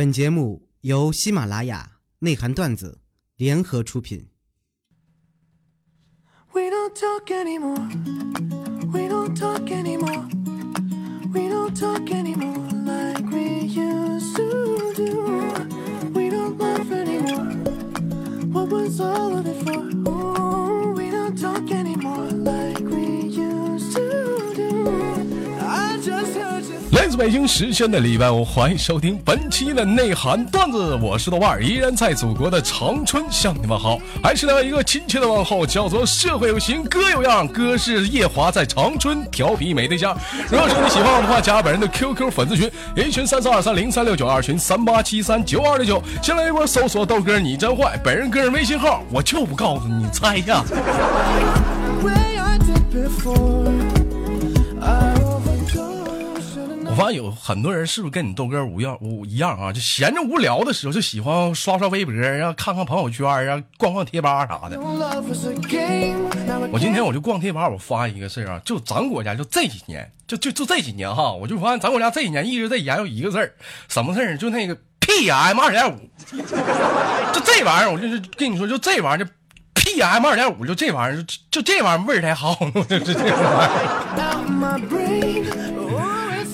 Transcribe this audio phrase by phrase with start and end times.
[0.00, 3.02] 本节目由喜马拉雅内涵段子
[3.36, 4.30] 联合出品。
[6.54, 7.86] We don't talk anymore.
[8.90, 10.26] We don't talk anymore.
[11.34, 15.22] We don't talk anymore like we used to do.
[16.14, 17.52] We don't laugh anymore.
[18.54, 20.19] What was all of it for?
[27.20, 40.16] 北京时间的礼拜五，欢迎收听本期的内涵段子，我是豆瓣，依然在祖国的长春向你们好，还是那一个亲切的问候，叫做社会有型哥有样，哥是夜华在长春调皮没对象。
[40.50, 50.64] 如果说你喜欢我的话，加本人的 QQ 粉丝群，一群三四二三零三六九，二群三八七三九二六九，先来一波搜索豆哥你真坏，本人个人微信号我就不告诉你，猜呀。
[52.02, 52.38] way
[57.00, 59.72] 发现有很多人是不是跟你豆哥无样无一样啊？
[59.72, 64.78] 就闲着无聊的时候就喜欢刷刷微博啊，看看朋友圈啊，逛逛贴吧啥的。
[66.70, 73.50] 我今天我就逛贴吧，我发现一个事儿啊，就咱国家就这几年，就就就这几年哈，我就发现咱国家这几年一直在研究一个事儿，
[73.88, 74.36] 什么事儿？
[74.36, 75.96] 就那个 PM 二点五，
[77.32, 79.28] 就这玩意儿，我就是跟你说，就这玩意儿
[79.74, 83.40] ，PM 二点五，就这玩意儿，就这玩意儿味儿才好呢，就这玩意儿。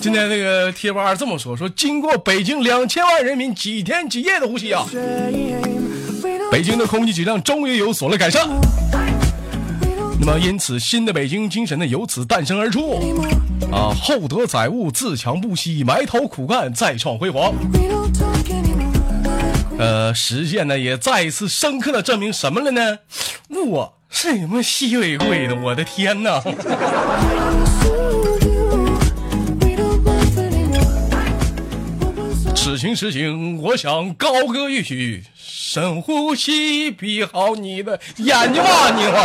[0.07, 4.85] 今天那个贴吧这么说，说经过北京两千万人民几天几夜的呼吸啊，
[6.49, 8.47] 北京的空气质量终于有所了改善。
[10.17, 12.93] 那么因此，新的北京精神呢由此诞生而出
[13.69, 17.53] 啊，厚德载物，自强不息，埋头苦干，再创辉煌。
[19.77, 22.99] 呃，实践呢也再一次深刻的证明什么了呢？
[23.49, 26.41] 我是你们西委会的，我的天哪！
[32.77, 39.17] 情此景，我想高歌一曲，深呼吸，闭好你的眼睛吧，你们。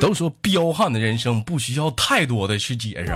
[0.00, 3.12] 都说彪悍的人生不需要太多的去解释，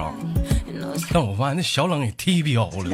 [1.13, 2.91] 但我发现那小冷也忒彪了。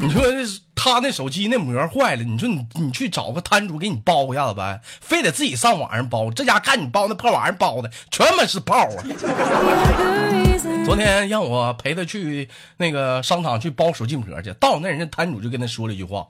[0.00, 0.60] 你说这是。
[0.82, 9.04] 他那手机那膜坏了，你说你你去找个摊主给你包一下子呗，非得自己上网上包，这家看你包那破玩意儿包的全他妈是泡啊！
[10.86, 12.48] 昨天让我陪他去
[12.78, 16.26] 那个商场去包手机膜去，到那人家摊主就跟他说了一句话：“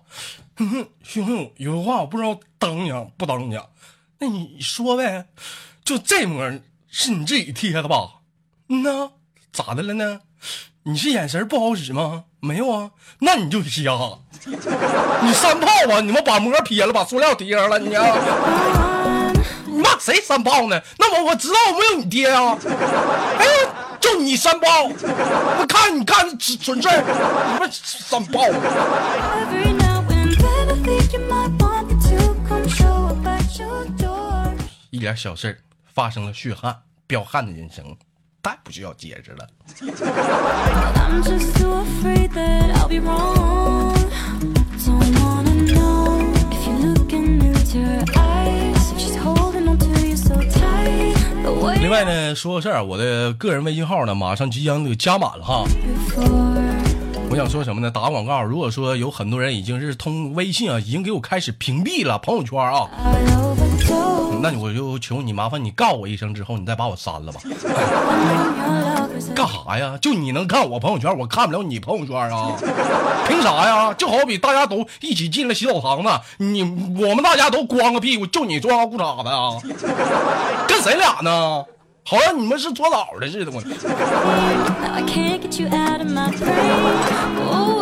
[0.58, 3.64] 哼哼，兄弟，有句话我不知道当讲不当讲，
[4.18, 5.26] 那你说呗，
[5.84, 6.58] 就这膜
[6.88, 8.14] 是你自己贴的吧？
[8.68, 9.12] 嗯呐，
[9.52, 10.22] 咋的了呢？
[10.82, 12.24] 你是眼神不好使吗？
[12.40, 12.90] 没有啊，
[13.20, 13.92] 那你就瞎，
[15.22, 16.00] 你三炮啊！
[16.00, 18.06] 你们把膜撇了，把塑料贴上了，你啊！
[19.66, 20.80] 你骂谁三炮呢？
[20.98, 22.56] 那我我知道我没有你爹啊！
[23.38, 23.50] 哎呦，
[24.00, 27.02] 就你三炮，我看你干的蠢蠢事儿，
[27.52, 28.46] 你们三炮。
[34.90, 35.58] 一点小事儿
[35.94, 36.76] 发生了血汗，
[37.06, 37.96] 彪悍的人生
[38.42, 39.46] 太不需要解释了。
[52.00, 55.64] The way 另外呢，说个事儿，我的个人微信号呢，马上即将就加满了哈。
[57.28, 57.90] 我想说什么呢？
[57.90, 58.42] 打广告。
[58.42, 62.88] 如果说有很多人已经是通微信啊，已经给我开始屏蔽了朋友圈啊，
[64.40, 67.40] 那我就求你麻烦你告我一声之后，你再把我删了吧。
[69.34, 69.98] 干啥呀？
[70.00, 72.56] 就你能看我朋友圈，我看不了你朋友圈啊？
[73.28, 73.92] 凭啥呀？
[73.92, 76.08] 就好比大家都一起进了洗澡堂子，
[76.38, 79.60] 你我们大家都光个屁股，就你装个裤衩子啊？
[80.66, 81.62] 跟谁俩呢？
[82.04, 83.60] 好像你们是搓澡的似的，我。
[87.50, 87.80] Oh.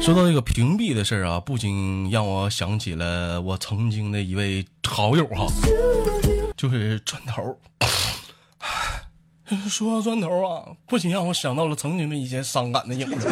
[0.00, 5.46] 说到这个屏蔽的事儿啊，不禁让我想起了我曾经的一位好友哈.
[6.56, 7.56] 就是砖头。
[9.68, 13.28] 说到砖头啊，不仅让我想到了曾经的一些伤感的影子。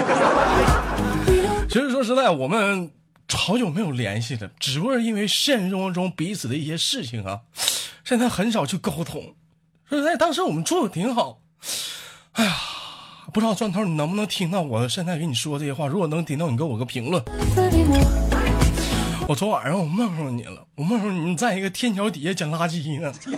[1.68, 2.90] 其实说实在，我们
[3.32, 7.40] 好久没有联系了，只不过是因为现实生活中彼此的一些事情啊，
[8.04, 9.34] 现在很少去沟通。
[9.88, 11.40] 说实在，当时我们处的挺好。
[12.32, 12.56] 哎呀，
[13.32, 15.86] 不知道砖头你能不能听到我现在跟你说这些话？
[15.86, 17.22] 如果能听到，你给我个评论。
[19.30, 23.12] 我昨晚上我梦着你了，我梦着你在一个天桥底下捡垃圾呢。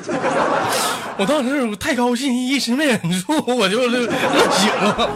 [1.19, 5.11] 我当时我太高兴，一时没忍住，我就乐醒了。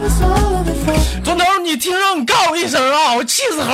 [1.23, 3.71] 砖头你听着，你告诉我一声啊，我气死猴。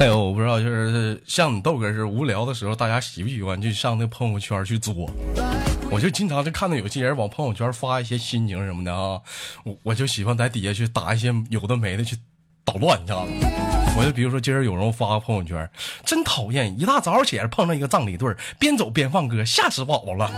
[0.00, 4.94] 再有，我不知道，就是像你豆哥是无聊的时候，大家喜不喜欢就上那朋友圈去作？
[5.90, 9.20] 我就经常就看到有些人往朋友圈发一些心情什么的啊，
[9.62, 12.16] 我我就喜欢在底下去打一些有的没的去
[12.64, 13.32] 捣乱，你知道吗？
[13.98, 15.70] 我就比如说今儿有人发个朋友圈，
[16.06, 20.30] 真讨厌，一大早起来碰上一个葬礼队儿，边走边放歌，吓死宝宝了。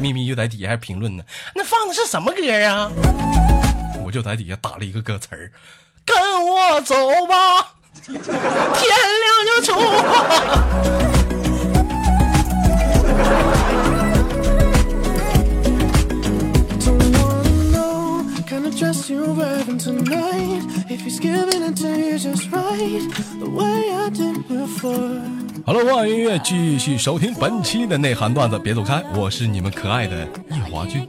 [0.00, 1.22] 咪咪就在底下还评论呢，
[1.54, 2.90] 那放的是什么歌啊？
[4.04, 5.52] 我就在底下打了一个歌词儿，
[6.04, 6.96] 跟我走
[7.28, 7.74] 吧。
[8.00, 9.82] 天亮就出发
[25.64, 31.06] Hello，音乐继续收听本期的内涵段子别走开我是你们可爱的叶华君。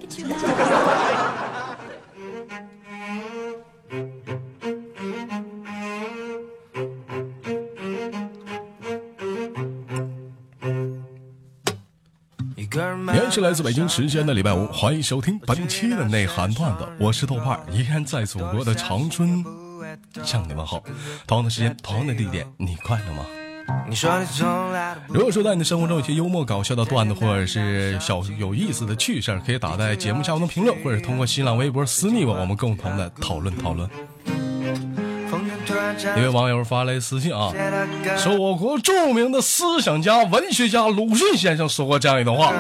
[13.34, 19.44] 是来自北京时间的礼拜五，欢迎收听本期的内涵段子，我是豆瓣，依然在祖国的长春
[20.24, 20.84] 向你们好。
[21.26, 23.26] 同样的时间，同样的地点，你快乐吗？
[25.08, 33.90] 如果说在你的生活中有些幽默搞笑的段子，或者是小有意思的趣事儿，可以打在节目下方的评论，或者通过新浪微博私密我，我们共同的讨论讨论。
[36.18, 37.54] 一位网友发来私信啊，
[38.18, 42.54] 说我国著名的思想家、文学家鲁迅先生说过这样一段话，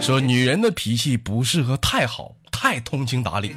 [0.00, 3.54] 说女人的脾气不适合太好、太通情达理。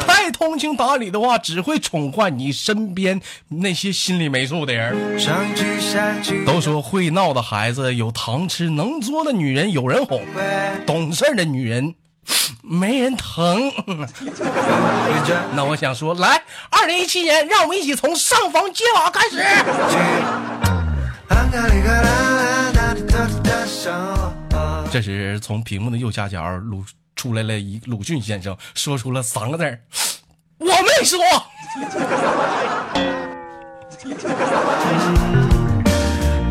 [0.00, 4.96] 太通情达理的话，只会宠坏你身边那些心里没数的人。
[6.46, 10.20] 都说会闹的孩子有糖吃，能作的女人有人哄，
[10.86, 11.94] 懂事的女人
[12.62, 13.72] 没人疼。
[15.54, 19.44] 那我想说，来，二零一七年，让我们一起从上房揭瓦开始。
[24.90, 26.84] 这时，从屏幕的右下角鲁
[27.16, 29.80] 出来了一鲁迅先生，说出了三个字儿
[30.58, 31.18] ：“我没说。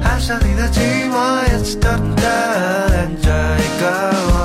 [0.03, 1.75] 爱上你的寂寞也一
[3.79, 4.36] 个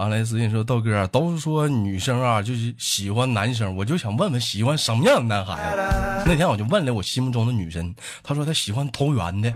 [0.00, 6.22] 发来私信说：“豆哥啊，都说女生啊就是喜欢男生，我就想问问喜欢什么样的男孩啊？
[6.24, 9.52] 那天我就问了我心目中的女神，她说她喜欢头圆的，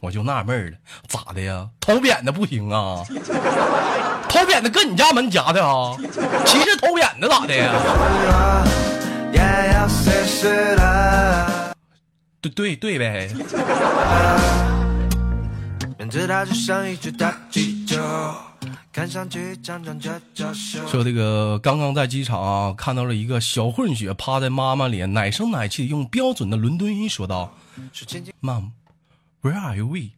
[0.00, 0.76] 我就纳闷了，
[1.08, 1.68] 咋的呀？
[1.80, 3.02] 头扁的不行啊？
[4.28, 5.96] 头扁的搁你家门夹的啊？
[6.46, 7.72] 歧视头扁的咋的呀？
[12.40, 13.28] 对对对呗。
[15.98, 18.00] 面对它就像一局大气球，
[18.94, 27.52] 看上去强壮着就是说这个刚刚在机场啊看到了一个小混血趴在妈妈脸，奶声奶气地用标准的伦敦音说道
[27.92, 28.32] 是亲亲。
[28.40, 28.70] ：“Mom,
[29.42, 30.10] where are you we？”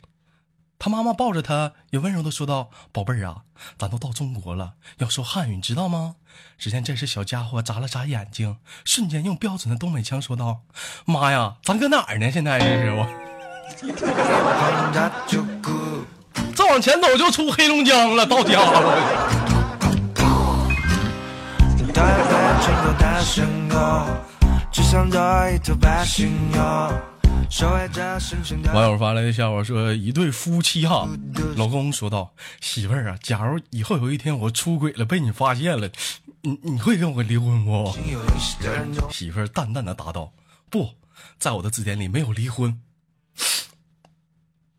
[0.79, 3.45] 他妈妈抱着他，也温柔的说道：“宝贝儿啊，
[3.79, 6.17] 咱都到中国了，要说汉语，你知道吗？”
[6.59, 10.61] 只见这时小家伙眨了眨眼睛，瞬间用标准的东北腔说道
[11.07, 12.31] ：“妈呀，咱搁哪儿呢？
[12.31, 13.09] 现在这是我，
[16.57, 19.37] 再往前走就出黑龙江了，到家了。
[28.73, 31.07] ”网友发来的笑话说：“一对夫妻哈，
[31.57, 35.91] 老公说道：‘媳妇儿啊，假如以后有一天我出轨了，被你发现了，
[36.41, 37.95] 你你会跟我离婚不
[39.13, 40.33] 媳妇儿淡淡的答道
[40.71, 40.95] ：‘不
[41.39, 42.81] 在我的字典里没有离婚，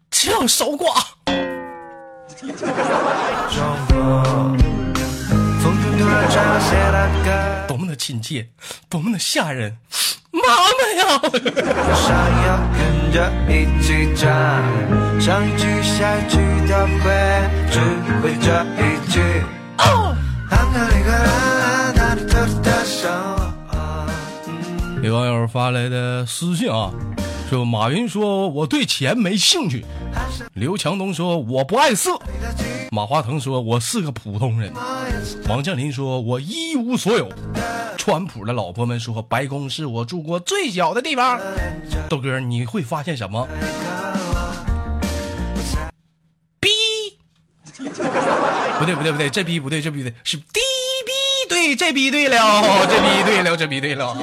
[0.09, 1.16] 只有守寡。
[7.67, 8.47] 多么的亲切，
[8.87, 9.75] 多么的吓人！
[10.31, 10.53] 妈妈
[11.01, 11.19] 呀！
[11.95, 12.13] 想
[12.45, 12.79] 要跟
[13.11, 14.29] 着一起唱，
[15.19, 17.09] 上一句下一句都会，
[17.71, 17.79] 只
[18.21, 18.79] 会这一
[19.11, 19.19] 句。
[25.01, 26.91] 有网友发来的私信啊，
[27.49, 29.85] 说马云说我对钱没兴趣。
[30.53, 32.19] 刘强东说我不爱色。
[32.91, 34.73] 马化腾说我是个普通人。
[35.47, 37.29] 王健林说我一无所有。
[37.97, 41.39] 川普的老婆们说白宫是我住过最小的地方。
[42.09, 43.47] 豆哥你会发现什么？
[46.59, 46.69] 逼。
[48.79, 50.59] 不对不对不对这逼不对这逼不对是 d
[51.47, 52.37] 对，这逼 对了，
[52.87, 54.15] 这逼对了，这逼对了。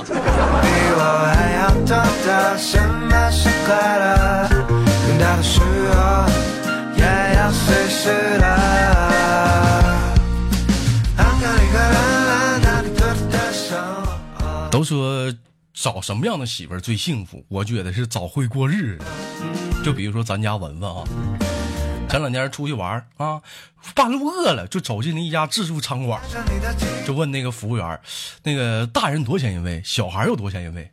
[14.70, 15.32] 都说
[15.72, 17.44] 找什么样的媳妇儿最幸福？
[17.48, 19.84] 我觉得是找会过日子的。
[19.84, 21.04] 就比如说咱家文文啊，
[22.08, 23.40] 前两天出去玩啊，
[23.94, 26.20] 半路饿了，就走进了一家自助餐馆，
[27.04, 28.00] 就问那个服务员，
[28.44, 29.82] 那个大人多少钱一位？
[29.84, 30.90] 小孩有多少钱一位？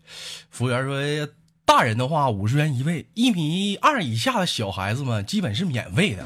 [0.50, 1.34] 服务员说。
[1.64, 6.26] 大人的话五十元一位，一米二以下的小孩子们基本是免费的。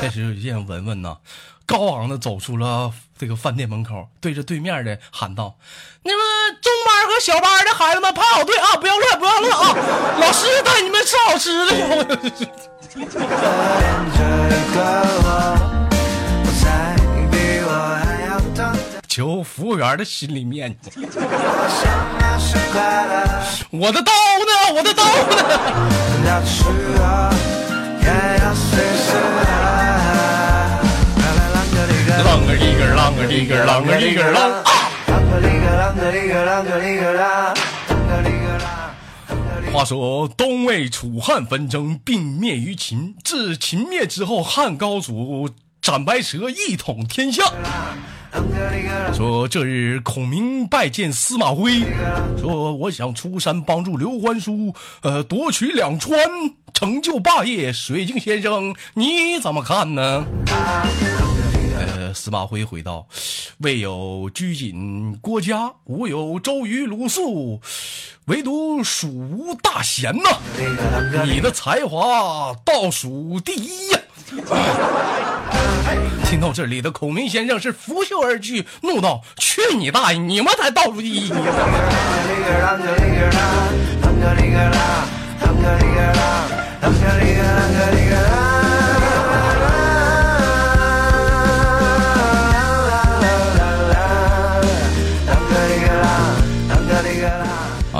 [0.00, 1.18] 这时见文文呐，
[1.66, 5.58] 高昂的走出了这个饭店门口，对着对面的喊道
[6.02, 6.18] ：“那个
[6.62, 10.18] 中班和小班的孩子们排好队啊，不要乱，不要乱啊！
[10.18, 12.18] 老师带你们吃好吃的。
[19.08, 20.90] 求服务员的心里面子，
[23.70, 24.74] 我的刀呢？
[24.74, 25.10] 我的刀呢？
[32.24, 34.36] 啷个里个啷个里个啷个里个啷
[37.22, 37.54] 啊！
[39.72, 43.14] 话说东魏楚汉纷争，并灭于秦。
[43.24, 45.48] 自秦灭之后，汉高祖
[45.80, 47.42] 斩白蛇，一统天下。
[49.14, 51.80] 说这日孔明拜见司马徽，
[52.38, 56.18] 说我想出山帮助刘欢叔，呃，夺取两川，
[56.74, 57.72] 成就霸业。
[57.72, 60.26] 水镜先生，你怎么看呢？
[61.84, 63.06] 呃，司马徽回道
[63.58, 67.60] ：“未有拘谨郭嘉，吾有周瑜、鲁肃，
[68.26, 70.38] 唯独蜀吴大贤呐。
[71.24, 73.98] 你的才华倒数第一呀！”
[76.24, 80.18] 听到这里的孔明先生是拂袖而去，怒道：“去你大爷！
[80.18, 81.32] 你们才倒数第一！”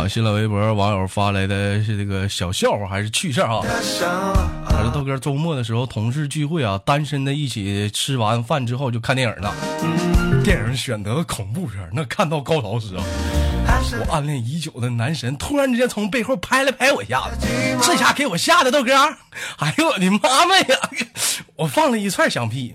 [0.09, 3.61] 新浪微博网友发来的是这个小笑话还是趣事啊？
[4.69, 9.55] 他说豆哥周末的时候同事聚会啊，单身的一起吃完饭之后就看电影了。
[10.43, 13.03] 电影选择恐怖片，那看到高潮时啊，
[14.01, 17.47] 我暗恋已久的男神突然之间从背后拍了拍我一下子，
[17.83, 18.93] 这下给我吓得豆哥，
[19.59, 20.77] 哎呦我的妈妈呀！
[21.57, 22.75] 我放了一串响屁，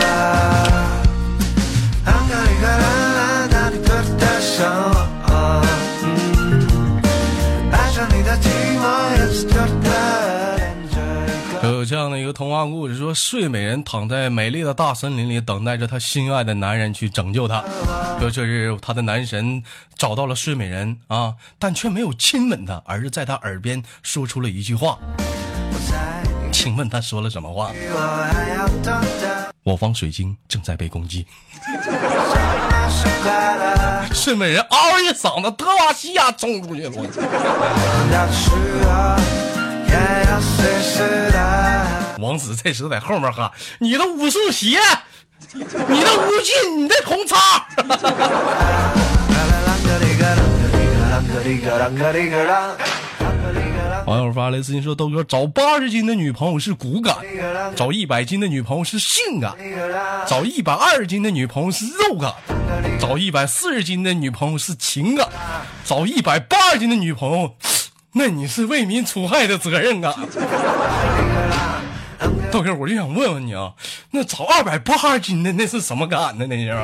[12.33, 17.63] 童话故事，说睡美人躺在美丽的大森林里，等待着她心爱的男人去拯救她。
[18.19, 19.63] 说这日，她的男神
[19.95, 24.97] 找到了睡美人啊，但却没有亲吻她，而是在她耳边说出了一句话。
[26.51, 27.71] 请问他说了什么话？
[29.63, 31.25] 我方水晶正在被攻击。
[34.13, 36.91] 睡美人嗷一嗓子，德瓦西亚冲出去了。
[42.19, 44.77] 王子这时在后面喊：“你的武术鞋，
[45.53, 47.65] 你的武器，你的红叉。
[54.05, 57.15] 网友发来私信说：“豆哥找八十斤的女朋友是骨感，
[57.75, 59.55] 找一百斤的女朋友是性感，
[60.27, 62.33] 找一百二十斤的女朋友是肉感，
[62.99, 65.27] 找一百四十斤的女朋友是情感，
[65.85, 67.55] 找一百八十斤的女朋友，
[68.13, 70.13] 那你是为民除害的责任感。”
[72.51, 73.73] 豆哥，我就想问问你啊，
[74.11, 76.45] 那找二百八十斤的那是什么感呢？
[76.47, 76.71] 那是，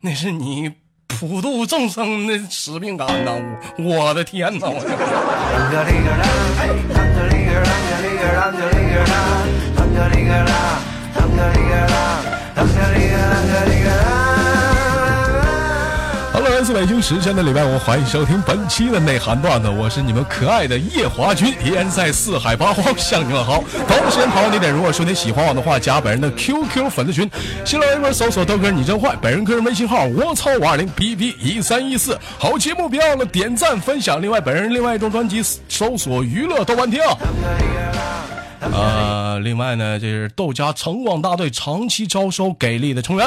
[0.00, 0.70] 那是你
[1.06, 3.32] 普度众生的使命感呐！
[3.78, 4.66] 我我的天呐！
[4.68, 4.76] 我
[16.46, 23.64] 好了，来自北京时间的礼拜五，欢迎收听本期的内涵段子，我是你们可爱的夜华君，依然在四海八荒向你们好。
[23.88, 27.28] 同时间，朋友你点，如果说你喜欢我的话，加本人的 QQ 粉丝群，
[27.64, 32.16] 新浪微博搜索豆哥你真坏，本人个人微信号我操五二零 B B 一三一四。
[32.38, 37.00] 好节目别忘了点赞分享，另外本人另外一张专辑搜索娱乐豆瓣听。
[39.38, 43.26] 另外呢，这是豆家城广大队长期招收给力的成员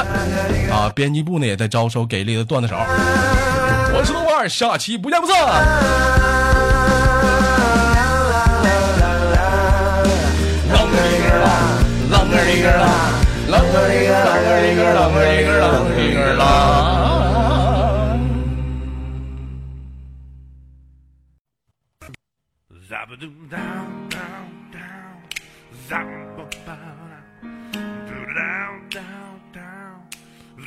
[0.71, 2.75] 啊，编辑部呢也在招收给力的段子手。
[3.93, 5.35] 我是豆瓣，下期不见不散。